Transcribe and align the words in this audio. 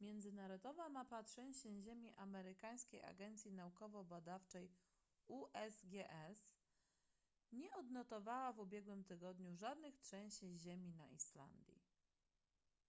międzynarodowa 0.00 0.88
mapa 0.88 1.22
trzęsień 1.22 1.82
ziemi 1.82 2.14
amerykańskiej 2.16 3.02
agencji 3.04 3.52
naukowo-badawczej 3.52 4.70
usgs 5.26 6.50
nie 7.52 7.74
odnotowała 7.76 8.52
w 8.52 8.58
ubiegłym 8.58 9.04
tygodniu 9.04 9.56
żadnych 9.56 9.98
trzęsień 9.98 10.58
ziemi 10.58 10.92
na 10.92 11.06
islandii 11.08 11.80